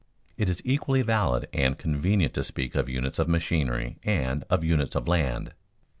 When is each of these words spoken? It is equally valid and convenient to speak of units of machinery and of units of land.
It 0.35 0.49
is 0.49 0.63
equally 0.65 1.03
valid 1.03 1.47
and 1.53 1.77
convenient 1.77 2.33
to 2.33 2.43
speak 2.43 2.73
of 2.73 2.89
units 2.89 3.19
of 3.19 3.27
machinery 3.29 3.99
and 4.03 4.43
of 4.49 4.63
units 4.63 4.95
of 4.95 5.07
land. 5.07 5.53